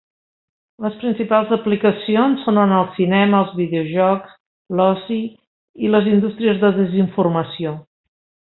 [0.83, 4.33] Les principals aplicacions són en el cinema, els videojocs,
[4.81, 5.21] l'oci
[5.89, 7.77] i les indústries de desinformació.